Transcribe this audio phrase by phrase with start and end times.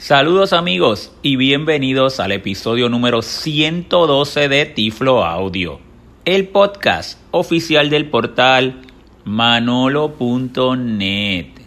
[0.00, 5.78] Saludos amigos y bienvenidos al episodio número 112 de Tiflo Audio,
[6.24, 8.80] el podcast oficial del portal
[9.26, 9.88] manolo.net.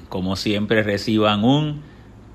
[0.09, 1.83] Como siempre reciban un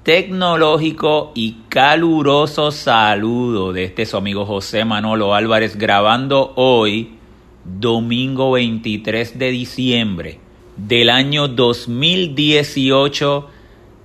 [0.05, 7.17] tecnológico y caluroso saludo de este su amigo José Manolo Álvarez grabando hoy,
[7.65, 10.39] domingo 23 de diciembre
[10.77, 13.58] del año 2018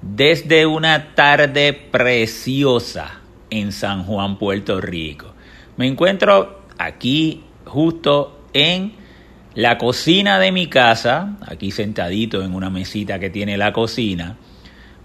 [0.04, 5.34] desde una tarde preciosa en San Juan, Puerto Rico.
[5.78, 8.94] Me encuentro aquí justo en
[9.56, 14.38] la cocina de mi casa, aquí sentadito en una mesita que tiene la cocina,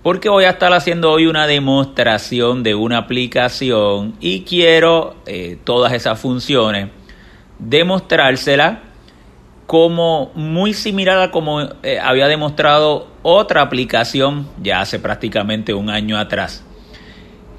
[0.02, 5.92] porque voy a estar haciendo hoy una demostración de una aplicación y quiero eh, todas
[5.92, 6.88] esas funciones
[7.58, 8.82] demostrársela
[9.68, 16.16] como muy similar a como eh, había demostrado otra aplicación ya hace prácticamente un año
[16.16, 16.64] atrás.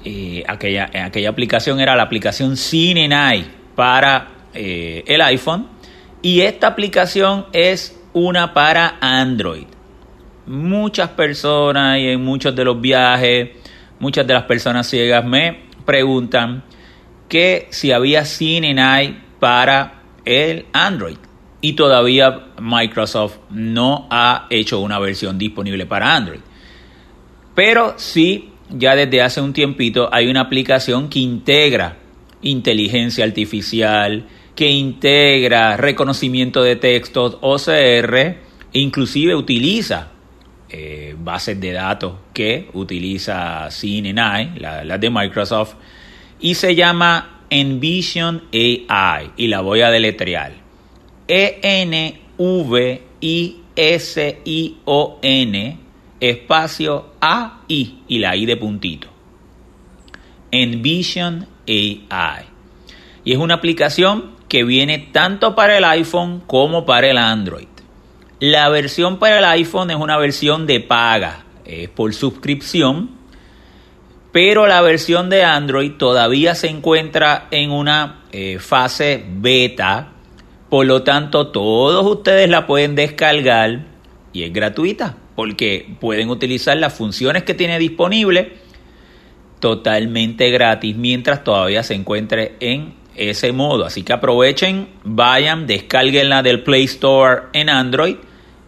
[0.04, 5.68] Eh, aquella, aquella aplicación era la aplicación CineNight para eh, el iPhone
[6.20, 9.66] y esta aplicación es una para Android.
[10.48, 13.50] Muchas personas y en muchos de los viajes,
[14.00, 16.64] muchas de las personas ciegas me preguntan
[17.28, 21.29] que si había CineNight para el Android
[21.60, 26.40] y todavía Microsoft no ha hecho una versión disponible para Android.
[27.54, 31.96] Pero sí, ya desde hace un tiempito hay una aplicación que integra
[32.42, 38.38] inteligencia artificial, que integra reconocimiento de textos OCR e
[38.72, 40.12] inclusive utiliza
[40.68, 45.74] eh, bases de datos que utiliza CNNI, la, la de Microsoft,
[46.40, 50.59] y se llama Envision AI, y la voy a deletrear.
[51.30, 52.18] E-N-V-I-S-I-O-N,
[56.18, 59.06] espacio A-I y la I de puntito.
[60.50, 62.46] Envision AI.
[63.22, 67.68] Y es una aplicación que viene tanto para el iPhone como para el Android.
[68.40, 73.08] La versión para el iPhone es una versión de paga, es por suscripción,
[74.32, 80.09] pero la versión de Android todavía se encuentra en una eh, fase beta
[80.70, 83.80] por lo tanto, todos ustedes la pueden descargar
[84.32, 88.52] y es gratuita porque pueden utilizar las funciones que tiene disponible
[89.58, 93.84] totalmente gratis mientras todavía se encuentre en ese modo.
[93.84, 98.16] Así que aprovechen, vayan, descarguenla del Play Store en Android,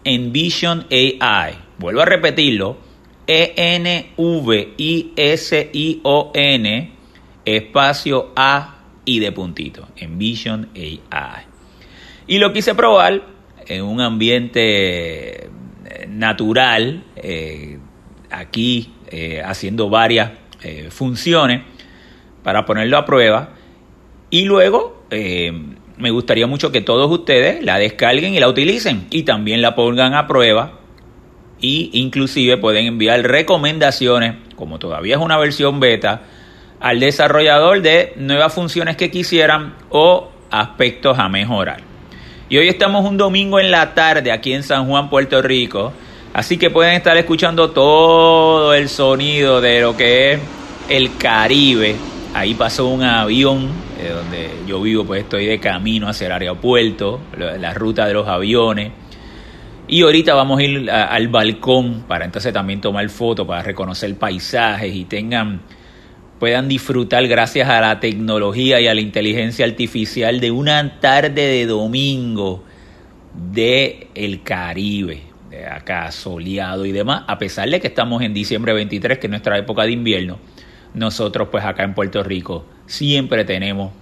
[0.05, 1.55] Envision AI.
[1.79, 2.79] Vuelvo a repetirlo,
[3.29, 4.13] E-N-V-I-S-I-O-N,
[7.45, 11.52] espacio A y de puntito, Envision AI.
[12.27, 13.23] Y lo quise probar
[13.67, 15.51] en un ambiente eh,
[16.09, 17.79] natural, eh,
[18.31, 20.33] aquí eh, haciendo varias
[20.91, 21.63] funciones
[22.45, 23.49] para ponerlo a prueba.
[24.31, 29.61] Y luego me gustaría mucho que todos ustedes la descarguen y la utilicen y también
[29.61, 30.79] la pongan a prueba.
[31.61, 36.23] Y inclusive pueden enviar recomendaciones, como todavía es una versión beta,
[36.79, 41.92] al desarrollador de nuevas funciones que quisieran o aspectos a mejorar.
[42.53, 45.91] Y hoy estamos un domingo en la tarde aquí en San Juan, Puerto Rico.
[46.35, 50.41] Así que pueden estar escuchando todo el sonido de lo que es
[50.91, 51.97] el Caribe.
[52.35, 53.71] Ahí pasó un avión,
[54.07, 58.93] donde yo vivo, pues estoy de camino hacia el aeropuerto, la ruta de los aviones.
[59.89, 64.95] Y ahorita vamos a ir al balcón para entonces también tomar fotos, para reconocer paisajes
[64.95, 65.63] y tengan
[66.43, 71.67] puedan disfrutar gracias a la tecnología y a la inteligencia artificial de una tarde de
[71.67, 72.65] domingo
[73.53, 75.23] de el Caribe,
[75.71, 79.57] acá soleado y demás, a pesar de que estamos en diciembre 23, que es nuestra
[79.57, 80.41] época de invierno,
[80.95, 83.93] nosotros pues acá en Puerto Rico siempre tenemos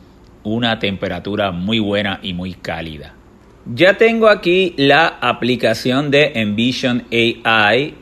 [0.43, 3.13] una temperatura muy buena y muy cálida.
[3.67, 7.95] Ya tengo aquí la aplicación de Envision AI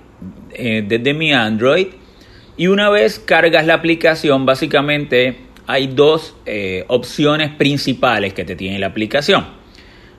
[0.53, 1.89] eh, desde mi Android
[2.59, 8.79] y una vez cargas la aplicación, básicamente hay dos eh, opciones principales que te tiene
[8.81, 9.57] la aplicación.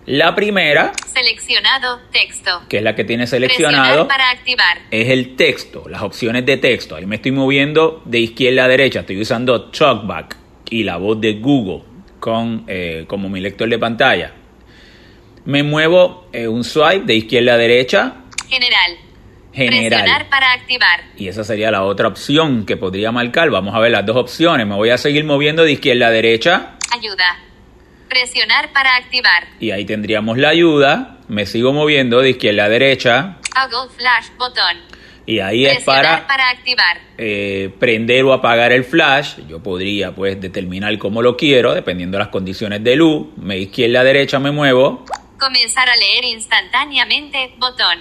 [0.06, 4.80] La primera, seleccionado texto, que es la que tiene seleccionado, para activar.
[4.90, 6.96] es el texto, las opciones de texto.
[6.96, 10.38] Ahí me estoy moviendo de izquierda a derecha, estoy usando TalkBack
[10.69, 11.84] y la voz de Google
[12.19, 14.34] con, eh, como mi lector de pantalla.
[15.46, 18.16] Me muevo eh, un swipe de izquierda a derecha.
[18.48, 18.98] General,
[19.54, 19.90] general.
[20.01, 21.01] Presionar para activar.
[21.18, 23.50] Y esa sería la otra opción que podría marcar.
[23.50, 24.66] Vamos a ver las dos opciones.
[24.68, 26.75] Me voy a seguir moviendo de izquierda a derecha.
[26.94, 27.38] Ayuda.
[28.07, 29.48] Presionar para activar.
[29.60, 31.18] Y ahí tendríamos la ayuda.
[31.28, 33.38] Me sigo moviendo de izquierda a derecha.
[33.54, 34.78] Toggle flash botón.
[35.28, 36.98] Y ahí es Presionar para para activar.
[37.19, 39.36] eh, prender o apagar el flash.
[39.48, 43.28] Yo podría pues determinar cómo lo quiero, dependiendo de las condiciones de luz.
[43.38, 45.06] Me izquierda, derecha me muevo.
[45.40, 47.54] Comenzar a leer instantáneamente.
[47.60, 48.00] Botón.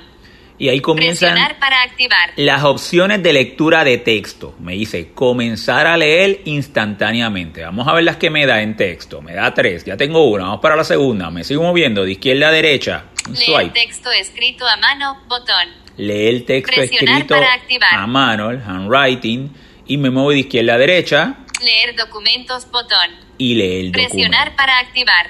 [0.60, 2.32] Y ahí comienzan para activar.
[2.36, 4.56] las opciones de lectura de texto.
[4.58, 7.62] Me dice comenzar a leer instantáneamente.
[7.62, 9.22] Vamos a ver las que me da en texto.
[9.22, 9.84] Me da tres.
[9.84, 10.44] Ya tengo una.
[10.44, 11.30] Vamos para la segunda.
[11.30, 13.04] Me sigo moviendo de izquierda a derecha.
[13.46, 15.22] Leer texto escrito a mano.
[15.28, 15.68] Botón.
[15.96, 17.94] Leer el texto Presionar escrito para activar.
[17.94, 19.50] a mano, el handwriting.
[19.86, 22.68] Y me muevo de izquierda a derecha Leer documentos.
[22.70, 23.10] Botón.
[23.38, 24.10] y leer documento.
[24.14, 25.26] Presionar para activar.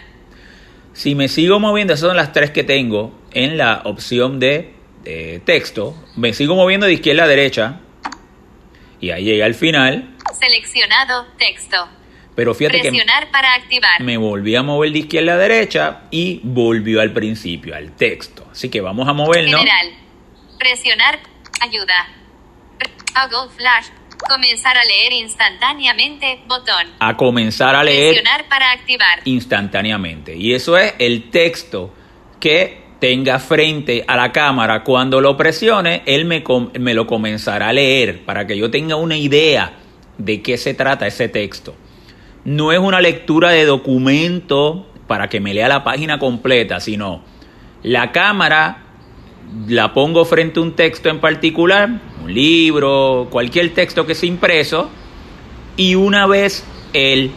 [0.94, 4.74] Si me sigo moviendo, esas son las tres que tengo en la opción de,
[5.08, 5.94] de texto.
[6.16, 7.80] Me sigo moviendo de izquierda a derecha.
[9.00, 10.14] Y ahí llegué al final.
[10.38, 11.26] Seleccionado.
[11.38, 11.88] Texto.
[12.34, 14.00] Pero fíjate que Presionar para activar.
[14.00, 18.46] me volví a mover de izquierda a derecha y volvió al principio, al texto.
[18.52, 19.58] Así que vamos a movernos.
[19.60, 19.88] General.
[20.58, 21.18] Presionar.
[21.60, 22.08] Ayuda.
[23.14, 23.86] Toggle flash.
[24.28, 26.40] Comenzar a leer instantáneamente.
[26.46, 26.86] Botón.
[27.00, 29.20] A comenzar a leer Presionar para activar.
[29.24, 30.36] instantáneamente.
[30.36, 31.92] Y eso es el texto
[32.40, 34.82] que tenga frente a la cámara.
[34.84, 36.42] Cuando lo presione, él me,
[36.78, 39.78] me lo comenzará a leer para que yo tenga una idea
[40.18, 41.74] de qué se trata ese texto.
[42.44, 47.22] No es una lectura de documento para que me lea la página completa, sino
[47.82, 48.84] la cámara
[49.66, 51.88] la pongo frente a un texto en particular,
[52.22, 54.90] un libro, cualquier texto que sea impreso,
[55.76, 57.30] y una vez él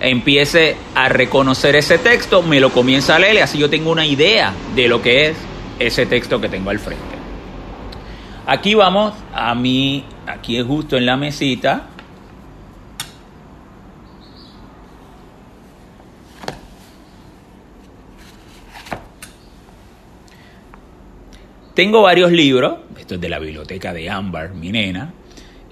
[0.00, 4.06] empiece a reconocer ese texto, me lo comienza a leer y así yo tengo una
[4.06, 5.36] idea de lo que es
[5.78, 7.14] ese texto que tengo al frente.
[8.46, 11.86] Aquí vamos a mí, aquí es justo en la mesita.
[21.72, 25.12] Tengo varios libros, esto es de la biblioteca de Ámbar, mi nena,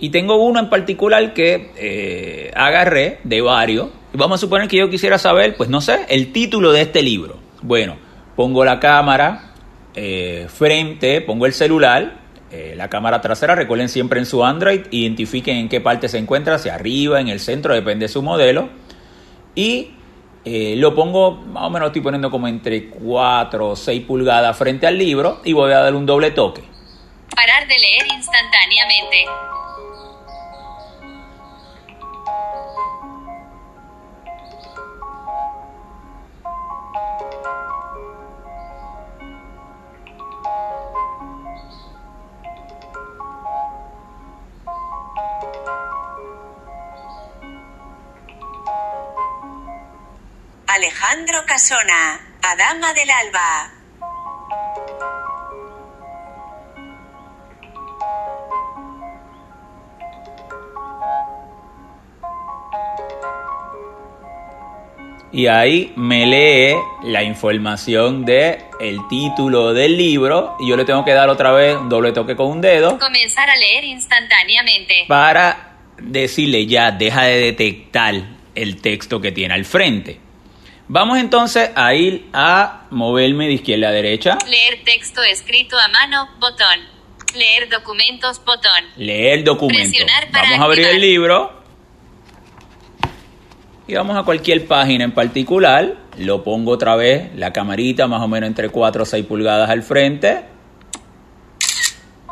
[0.00, 3.90] y tengo uno en particular que eh, agarré de varios.
[4.14, 7.38] Vamos a suponer que yo quisiera saber, pues no sé, el título de este libro.
[7.62, 7.96] Bueno,
[8.36, 9.54] pongo la cámara
[9.94, 12.18] eh, frente, pongo el celular,
[12.50, 16.56] eh, la cámara trasera, recuerden siempre en su Android, identifiquen en qué parte se encuentra,
[16.56, 18.68] hacia arriba, en el centro, depende de su modelo.
[19.54, 19.92] Y
[20.44, 24.86] eh, lo pongo, más o menos estoy poniendo como entre 4 o 6 pulgadas frente
[24.86, 26.62] al libro y voy a dar un doble toque.
[27.34, 29.24] Parar de leer instantáneamente.
[50.74, 53.72] Alejandro Casona, Adama del Alba.
[65.34, 71.04] y ahí me lee la información de el título del libro y yo le tengo
[71.04, 75.04] que dar otra vez un doble toque con un dedo Comenzar a leer instantáneamente.
[75.08, 78.14] para decirle ya deja de detectar
[78.54, 80.31] el texto que tiene al frente.
[80.88, 86.28] Vamos entonces a ir a moverme de izquierda a derecha, Leer texto escrito a mano.
[86.38, 86.80] Botón.
[87.34, 88.44] Leer documentos.
[88.44, 88.84] Botón.
[88.96, 89.90] leer documento.
[89.90, 91.62] Presionar para Vamos a abrir el libro
[93.86, 95.96] y vamos a cualquier página en particular.
[96.18, 99.82] Lo pongo otra vez, la camarita más o menos entre 4 o 6 pulgadas al
[99.82, 100.44] frente.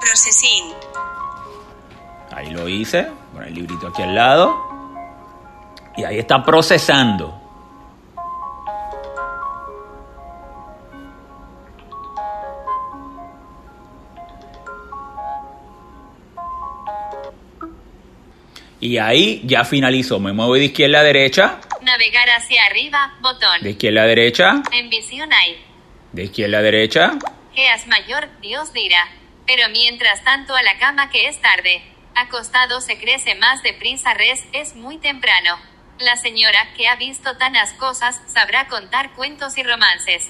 [0.01, 0.73] Processing.
[2.33, 4.57] Ahí lo hice, con el librito aquí al lado.
[5.97, 7.40] Y ahí está procesando.
[18.91, 20.19] Y ahí ya finalizó.
[20.19, 23.15] Me muevo de izquierda a derecha, Navegar hacia arriba.
[23.23, 23.63] Botón.
[23.63, 25.59] de izquierda a derecha, En visión hay.
[26.11, 27.13] de izquierda a derecha.
[27.55, 29.07] Geas mayor, Dios dirá.
[29.47, 31.83] Pero mientras tanto a la cama que es tarde.
[32.17, 35.55] Acostado se crece más deprisa res, es muy temprano.
[36.01, 40.29] La señora, que ha visto tanas cosas, sabrá contar cuentos y romances.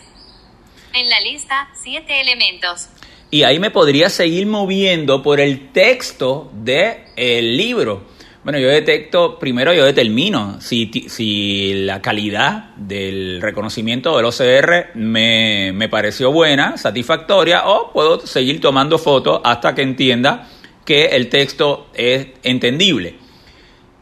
[0.92, 2.90] En la lista, siete elementos.
[3.30, 8.19] Y ahí me podría seguir moviendo por el texto del libro.
[8.42, 15.72] Bueno, yo detecto, primero yo determino si, si la calidad del reconocimiento del OCR me,
[15.74, 20.48] me pareció buena, satisfactoria, o puedo seguir tomando fotos hasta que entienda
[20.86, 23.18] que el texto es entendible.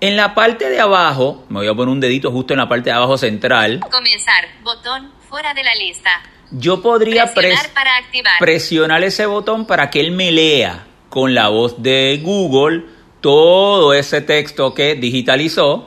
[0.01, 2.91] En la parte de abajo, me voy a poner un dedito justo en la parte
[2.91, 6.11] de abajo central, Comenzar, botón, fuera de la lista.
[6.53, 8.33] yo podría Presionar pres- para activar.
[8.39, 12.85] presionar ese botón para que él me lea con la voz de Google
[13.29, 15.87] todo ese texto que digitalizó.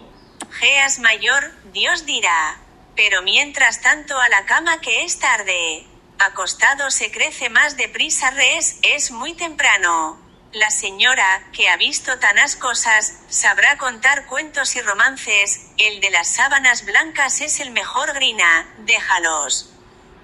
[0.59, 2.59] Geas mayor, Dios dirá.
[2.95, 5.87] Pero mientras tanto a la cama que es tarde.
[6.19, 10.19] Acostado se crece más deprisa res, es muy temprano.
[10.53, 16.27] La señora, que ha visto tanas cosas, sabrá contar cuentos y romances, el de las
[16.27, 19.73] sábanas blancas es el mejor grina, déjalos.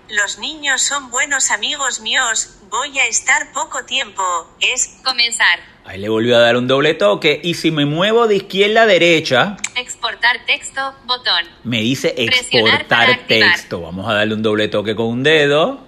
[0.07, 4.23] Los niños son buenos amigos míos, voy a estar poco tiempo,
[4.59, 5.76] es Comenzar.
[5.87, 8.85] Ahí le volvió a dar un doble toque y si me muevo de izquierda a
[8.85, 10.81] derecha, Exportar texto.
[11.05, 11.45] Botón.
[11.63, 13.79] me dice exportar texto.
[13.79, 15.79] Vamos a darle un doble toque con un dedo.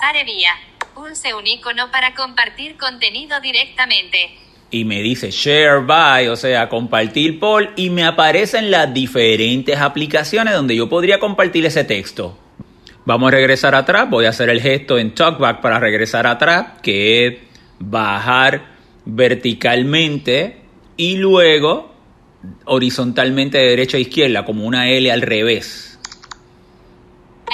[0.00, 0.52] Sarevía.
[0.94, 4.38] Pulse un icono para compartir contenido directamente.
[4.70, 10.54] y me dice share by, o sea, compartir por, y me aparecen las diferentes aplicaciones
[10.54, 12.38] donde yo podría compartir ese texto.
[13.04, 17.26] Vamos a regresar atrás, voy a hacer el gesto en TalkBack para regresar atrás, que
[17.26, 17.38] es
[17.78, 18.66] bajar
[19.04, 20.60] verticalmente
[20.96, 21.94] y luego
[22.66, 25.98] horizontalmente de derecha a izquierda, como una L al revés.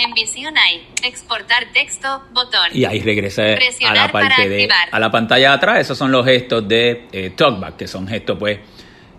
[0.05, 0.87] En visión hay.
[1.03, 2.23] Exportar texto.
[2.33, 2.69] Botón.
[2.75, 5.81] Y ahí regresé a la parte de a la pantalla de atrás.
[5.81, 8.59] Esos son los gestos de eh, TalkBack, que son gestos pues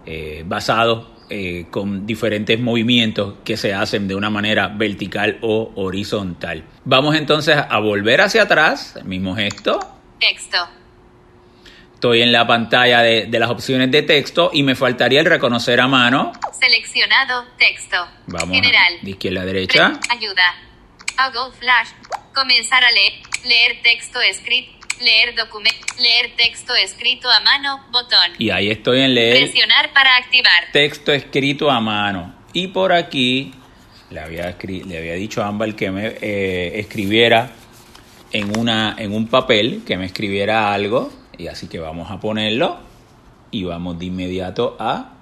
[0.05, 6.63] eh, basados eh, con diferentes movimientos que se hacen de una manera vertical o horizontal.
[6.85, 9.79] Vamos entonces a volver hacia atrás, el mismo gesto.
[10.19, 10.57] Texto.
[11.95, 15.81] Estoy en la pantalla de, de las opciones de texto y me faltaría el reconocer
[15.81, 16.31] a mano.
[16.59, 17.45] Seleccionado.
[17.57, 17.97] Texto.
[18.27, 18.93] Vamos General.
[19.01, 19.99] a- de izquierda a derecha.
[19.99, 20.43] Pre- ayuda.
[21.17, 21.89] Toggle flash.
[22.35, 23.13] Comenzar a leer.
[23.45, 24.76] Leer texto escrito.
[25.01, 25.85] Leer documento.
[25.99, 27.85] Leer texto escrito a mano.
[27.91, 28.31] Botón.
[28.39, 30.71] Y ahí estoy en leer Presionar para activar.
[30.71, 32.33] texto escrito a mano.
[32.53, 33.53] Y por aquí
[34.09, 37.51] le había, le había dicho a Ámbar que me eh, escribiera
[38.31, 41.11] en, una, en un papel, que me escribiera algo.
[41.37, 42.79] Y así que vamos a ponerlo.
[43.51, 45.13] Y vamos de inmediato a...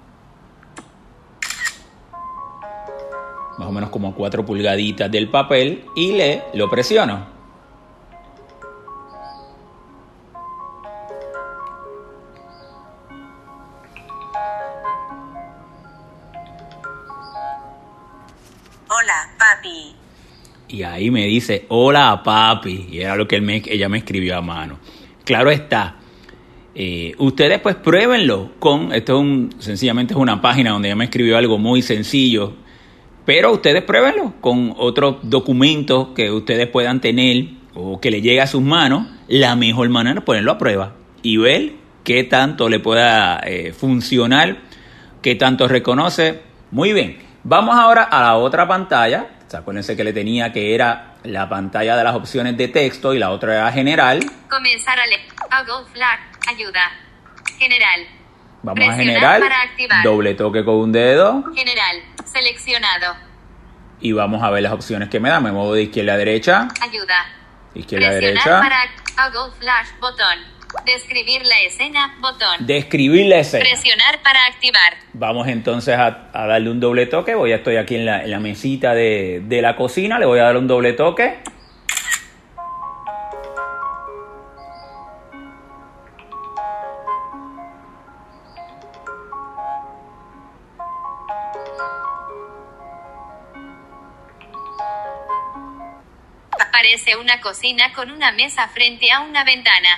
[3.58, 5.84] Más o menos como cuatro pulgaditas del papel.
[5.94, 7.35] Y le lo presiono.
[18.98, 19.94] Hola, papi.
[20.68, 22.86] Y ahí me dice, hola papi.
[22.92, 23.36] Y era lo que
[23.66, 24.78] ella me escribió a mano.
[25.24, 25.96] Claro está.
[26.74, 31.04] eh, ustedes pues pruébenlo con, esto es un, sencillamente es una página donde ella me
[31.04, 32.54] escribió algo muy sencillo.
[33.26, 38.46] Pero ustedes pruébenlo con otros documentos que ustedes puedan tener o que le llegue a
[38.46, 39.08] sus manos.
[39.28, 41.72] La mejor manera es ponerlo a prueba y ver
[42.02, 44.58] qué tanto le pueda eh, funcionar,
[45.20, 46.40] qué tanto reconoce.
[46.70, 49.26] Muy bien, vamos ahora a la otra pantalla.
[49.52, 53.30] Acuérdense que le tenía que era la pantalla de las opciones de texto y la
[53.30, 54.20] otra era general.
[54.50, 55.20] Comenzar a leer.
[56.48, 56.90] Ayuda.
[57.58, 58.00] General.
[58.62, 60.02] Vamos a general, para activar.
[60.02, 62.02] doble toque con un dedo General.
[62.24, 63.14] Seleccionado.
[64.00, 65.40] y vamos a ver las opciones que me da.
[65.40, 67.24] Me muevo de izquierda a derecha, Ayuda.
[67.74, 68.60] izquierda a derecha.
[68.60, 69.88] para flash.
[70.00, 70.55] Botón.
[70.84, 72.16] Describir la escena.
[72.20, 72.66] Botón.
[72.66, 73.64] Describir la escena.
[73.64, 74.94] Presionar para activar.
[75.12, 77.34] Vamos entonces a, a darle un doble toque.
[77.34, 80.18] Voy a estoy aquí en la, en la mesita de, de la cocina.
[80.18, 81.38] Le voy a dar un doble toque.
[96.60, 99.88] Aparece una cocina con una mesa frente a una ventana.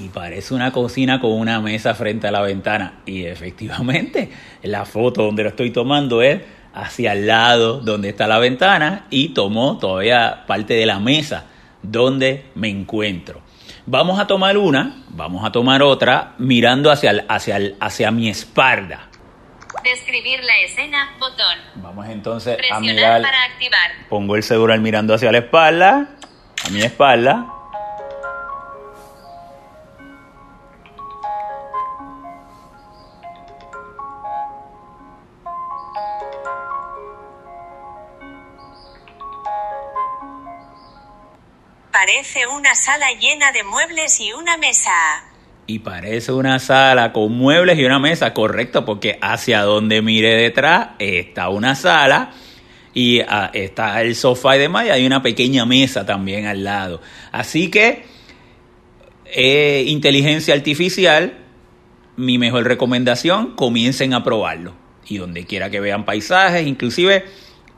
[0.00, 3.00] Y parece una cocina con una mesa frente a la ventana.
[3.06, 4.30] Y efectivamente,
[4.62, 6.40] la foto donde lo estoy tomando es
[6.74, 11.46] hacia el lado donde está la ventana y tomó todavía parte de la mesa
[11.82, 13.40] donde me encuentro.
[13.86, 18.28] Vamos a tomar una, vamos a tomar otra mirando hacia, el- hacia, el- hacia mi
[18.28, 19.08] espalda.
[19.82, 21.08] Describir la escena.
[21.18, 21.58] Botón.
[21.76, 23.22] Vamos entonces a Presionar mirar.
[23.22, 23.90] para activar.
[24.08, 26.10] Pongo el celular mirando hacia la espalda,
[26.66, 27.46] a mi espalda.
[41.98, 44.92] Parece una sala llena de muebles y una mesa.
[45.66, 50.90] Y parece una sala con muebles y una mesa, correcto, porque hacia donde mire detrás
[51.00, 52.30] está una sala
[52.94, 57.00] y ah, está el sofá y demás, y hay una pequeña mesa también al lado.
[57.32, 58.04] Así que,
[59.24, 61.38] eh, inteligencia artificial,
[62.14, 64.72] mi mejor recomendación, comiencen a probarlo.
[65.08, 67.24] Y donde quiera que vean paisajes, inclusive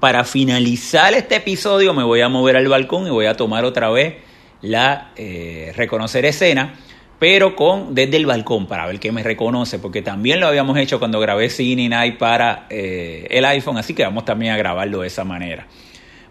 [0.01, 3.91] para finalizar este episodio me voy a mover al balcón y voy a tomar otra
[3.91, 4.15] vez
[4.63, 6.75] la eh, reconocer escena,
[7.19, 10.99] pero con desde el balcón para ver que me reconoce, porque también lo habíamos hecho
[10.99, 15.07] cuando grabé Cine Night para eh, el iPhone, así que vamos también a grabarlo de
[15.07, 15.67] esa manera.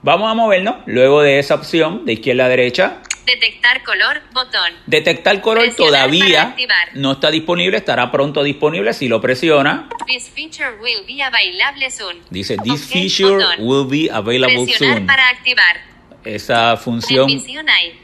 [0.02, 3.02] Vamos a movernos luego de esa opción de izquierda a derecha.
[3.30, 4.74] Detectar color, botón.
[4.88, 6.56] Detectar color Presionar todavía
[6.96, 9.88] no está disponible, estará pronto disponible si lo presiona.
[10.08, 12.18] This feature will be available soon.
[12.32, 13.56] Dice, this feature botón.
[13.60, 15.06] will be available Presionar soon.
[15.08, 15.78] para activar.
[16.26, 17.30] Esa función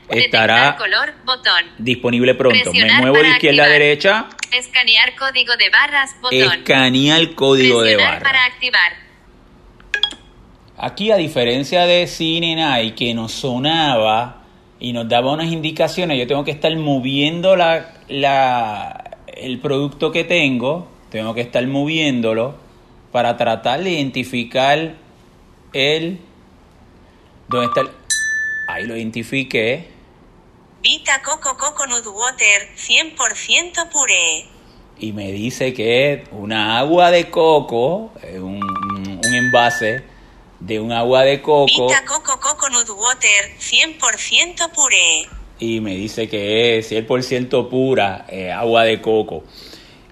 [0.10, 1.66] estará color, botón.
[1.80, 2.72] disponible pronto.
[2.72, 6.60] Me muevo de izquierda a derecha, Escanear código de barras, botón.
[6.60, 8.24] escanea el código de Presionar barra.
[8.32, 8.94] para activar.
[10.78, 12.06] Aquí, a diferencia de
[12.56, 14.45] Night, que nos sonaba
[14.80, 20.24] y nos daba unas indicaciones, yo tengo que estar moviendo la, la- el producto que
[20.24, 22.56] tengo, tengo que estar moviéndolo
[23.12, 24.94] para tratar de identificar
[25.74, 26.20] el...
[27.48, 27.90] ¿Dónde está el...?
[28.68, 29.88] Ahí lo identifiqué.
[30.82, 34.46] Vita Coco Coconut Water 100% puré.
[35.00, 40.04] y me dice que es una agua de coco, un, un- un envase
[40.60, 42.25] de un agua de coco Vita Coco
[42.84, 45.30] Water 100% puré.
[45.60, 49.46] y me dice que es 100% pura eh, agua de coco,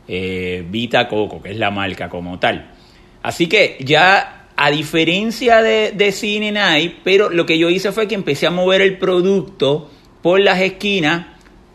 [0.08, 2.72] eh, Vita Coco, que es la marca como tal.
[3.22, 8.08] Así que ya a diferencia de, de Cine Night, pero lo que yo hice fue
[8.08, 9.92] que empecé a mover el producto
[10.22, 11.28] por las esquinas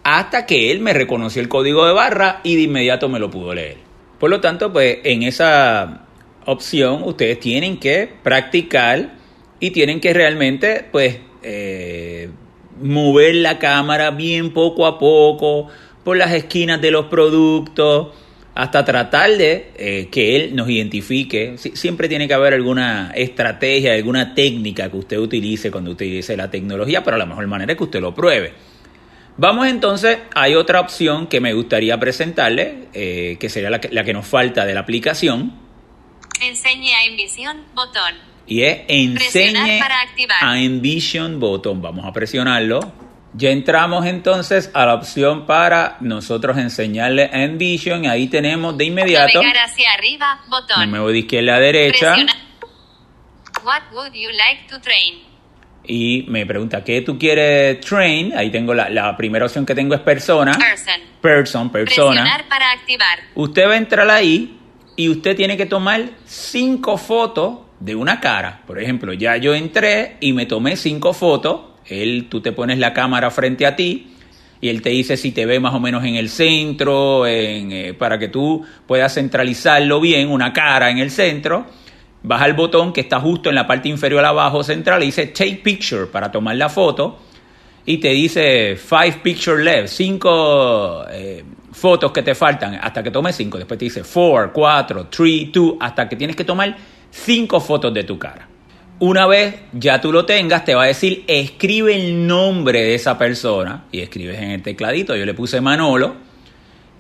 [0.05, 3.53] hasta que él me reconoció el código de barra y de inmediato me lo pudo
[3.53, 3.77] leer.
[4.19, 6.07] Por lo tanto, pues en esa
[6.47, 9.18] opción ustedes tienen que practicar
[9.61, 12.29] y tienen que realmente, pues, eh,
[12.81, 15.69] mover la cámara bien poco a poco
[16.05, 18.09] por las esquinas de los productos
[18.55, 21.55] hasta tratar de eh, que él nos identifique.
[21.59, 26.51] Sie- siempre tiene que haber alguna estrategia, alguna técnica que usted utilice cuando utilice la
[26.51, 28.53] tecnología, pero la mejor manera es que usted lo pruebe.
[29.37, 34.03] Vamos entonces, hay otra opción que me gustaría presentarle, eh, que sería la que, la
[34.03, 35.53] que nos falta de la aplicación,
[36.41, 38.15] Enseñe a Envisión, botón.
[38.49, 40.37] Y es enseñe Presionar para activar.
[40.43, 41.81] a Envision Button.
[41.83, 42.81] Vamos a presionarlo.
[43.35, 48.07] Ya entramos entonces a la opción para nosotros enseñarle a Envision.
[48.07, 50.91] Ahí tenemos de inmediato, Navegar hacia arriba, me botón.
[50.91, 52.33] muevo de izquierda a derecha Presiona.
[53.65, 55.27] What would you like to train?
[55.91, 58.37] y me pregunta, ¿qué tú quieres train?
[58.37, 60.53] Ahí tengo la, la primera opción que tengo es persona.
[60.53, 61.01] Person.
[61.23, 62.23] Person, persona.
[62.23, 63.19] Presionar para activar.
[63.35, 64.59] Usted va a entrar ahí
[64.97, 68.63] y usted tiene que tomar cinco fotos de una cara.
[68.67, 71.61] Por ejemplo, ya yo entré y me tomé cinco fotos.
[71.87, 74.15] Él, tú te pones la cámara frente a ti
[74.61, 77.95] y él te dice si te ve más o menos en el centro, en, eh,
[77.95, 81.67] para que tú puedas centralizarlo bien, una cara en el centro.
[82.23, 85.61] Baja el botón que está justo en la parte inferior abajo central y dice Take
[85.63, 87.21] Picture para tomar la foto
[87.89, 93.35] y te dice five picture left, cinco eh, fotos que te faltan hasta que tomes
[93.35, 93.57] cinco.
[93.57, 96.77] Después te dice four, cuatro, three, two, hasta que tienes que tomar
[97.11, 98.49] cinco fotos de tu cara.
[99.01, 103.17] Una vez ya tú lo tengas, te va a decir escribe el nombre de esa
[103.17, 105.15] persona y escribes en el tecladito.
[105.15, 106.17] Yo le puse Manolo.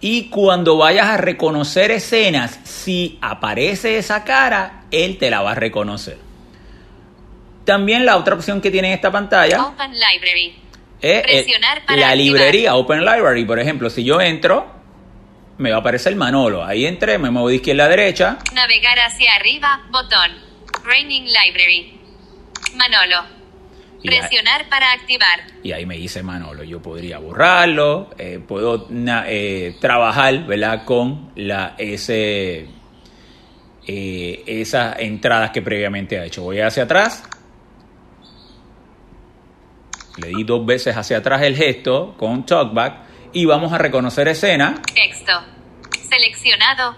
[0.00, 5.54] Y cuando vayas a reconocer escenas, si aparece esa cara, él te la va a
[5.56, 6.18] reconocer.
[7.64, 10.54] También la otra opción que tiene en esta pantalla Open Library.
[11.00, 12.16] es eh, Presionar para la activar.
[12.16, 13.90] librería Open Library, por ejemplo.
[13.90, 14.77] Si yo entro,
[15.58, 16.64] me va a aparecer Manolo.
[16.64, 18.38] Ahí entré, me muevo de izquierda a derecha.
[18.54, 20.30] Navegar hacia arriba, botón.
[20.84, 22.00] Training Library.
[22.76, 23.36] Manolo.
[24.02, 25.40] Y ahí, Presionar para activar.
[25.64, 26.62] y ahí me dice Manolo.
[26.62, 30.84] Yo podría borrarlo, eh, puedo na- eh, trabajar ¿verdad?
[30.84, 32.68] con la, ese,
[33.88, 36.42] eh, esas entradas que previamente ha hecho.
[36.44, 37.24] Voy hacia atrás.
[40.22, 44.80] Le di dos veces hacia atrás el gesto con talkback y vamos a reconocer escena.
[44.94, 45.32] Texto.
[46.08, 46.96] Seleccionado.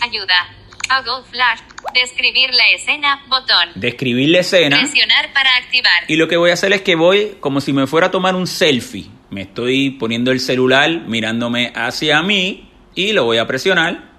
[0.00, 0.48] Ayuda.
[0.88, 1.60] Toggle flash.
[1.94, 3.70] Describir la escena, botón.
[3.74, 4.78] Describir la escena.
[4.78, 6.04] Presionar para activar.
[6.08, 8.34] Y lo que voy a hacer es que voy como si me fuera a tomar
[8.34, 9.06] un selfie.
[9.30, 14.11] Me estoy poniendo el celular mirándome hacia mí y lo voy a presionar.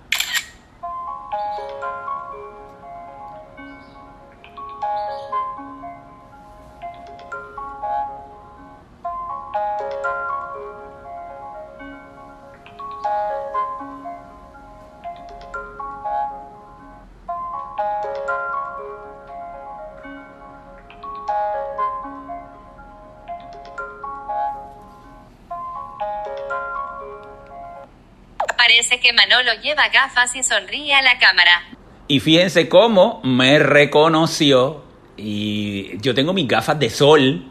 [28.83, 31.63] Parece que Manolo lleva gafas y sonríe a la cámara.
[32.09, 34.83] Y fíjense cómo me reconoció.
[35.15, 37.45] Y yo tengo mis gafas de sol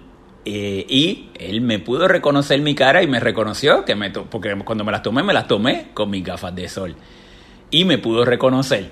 [0.45, 4.85] eh, y él me pudo reconocer mi cara y me reconoció, que me porque cuando
[4.85, 6.97] me las tomé, me las tomé con mis gafas de sol.
[7.71, 8.91] Y me pudo reconocer.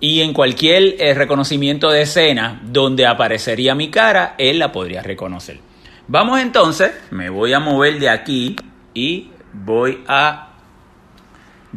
[0.00, 5.60] Y en cualquier eh, reconocimiento de escena donde aparecería mi cara, él la podría reconocer.
[6.08, 8.56] Vamos entonces, me voy a mover de aquí
[8.94, 10.53] y voy a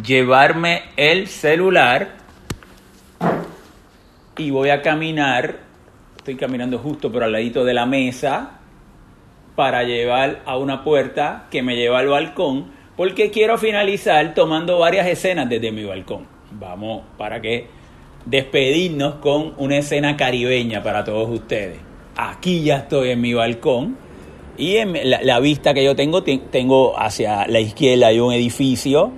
[0.06, 2.18] llevarme el celular
[4.38, 5.60] y voy a caminar,
[6.18, 8.60] estoy caminando justo por al ladito de la mesa
[9.56, 15.08] para llevar a una puerta que me lleva al balcón porque quiero finalizar tomando varias
[15.08, 16.28] escenas desde mi balcón.
[16.52, 17.68] Vamos para que
[18.26, 21.78] despedirnos con una escena caribeña para todos ustedes.
[22.16, 23.98] Aquí ya estoy en mi balcón
[24.58, 29.12] y en la, vista que yo tengo, tengo hacia la izquierda hay un edificio,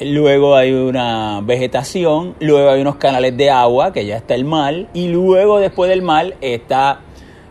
[0.00, 4.88] luego hay una vegetación, luego hay unos canales de agua, que ya está el mar,
[4.94, 7.00] y luego después del mar está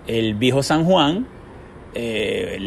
[0.08, 1.28] el viejo San Juan,
[1.96, 2.60] eh,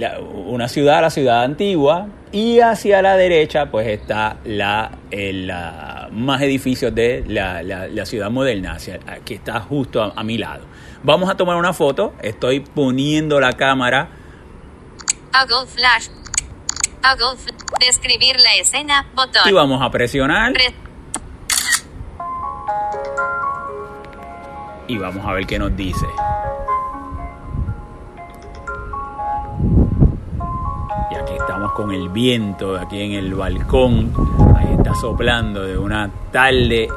[0.46, 4.90] una ciudad, la ciudad antigua, y hacia la derecha pues está la,
[6.12, 8.76] más edificios de la, ciudad moderna,
[9.24, 10.64] que está justo a mi lado.
[11.02, 14.08] Vamos a tomar una foto, estoy poniendo la cámara
[15.38, 16.08] Hago flash.
[17.80, 19.06] Describir la escena.
[19.14, 19.42] Botón.
[19.46, 20.52] Y vamos a presionar.
[24.88, 26.06] y vamos a ver qué nos dice.
[31.10, 34.12] Y aquí estamos con el viento, aquí en el balcón.
[34.56, 36.88] Ahí está soplando de una tarde